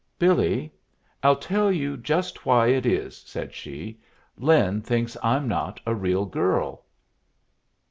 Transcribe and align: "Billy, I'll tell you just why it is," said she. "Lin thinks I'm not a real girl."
"Billy, 0.17 0.73
I'll 1.21 1.35
tell 1.35 1.71
you 1.71 1.95
just 1.95 2.43
why 2.43 2.69
it 2.69 2.87
is," 2.87 3.17
said 3.19 3.53
she. 3.53 3.99
"Lin 4.35 4.81
thinks 4.81 5.15
I'm 5.21 5.47
not 5.47 5.79
a 5.85 5.93
real 5.93 6.25
girl." 6.25 6.83